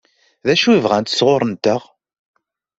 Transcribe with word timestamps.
D 0.45 0.47
acu 0.53 0.69
i 0.77 0.79
bɣant 0.83 1.15
sɣur-nteɣ? 1.17 1.81